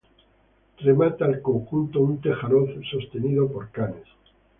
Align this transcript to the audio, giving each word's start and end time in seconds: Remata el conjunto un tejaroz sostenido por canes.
Remata 0.79 1.27
el 1.27 1.43
conjunto 1.43 1.99
un 1.99 2.19
tejaroz 2.19 2.71
sostenido 2.89 3.47
por 3.51 3.69
canes. 3.69 4.07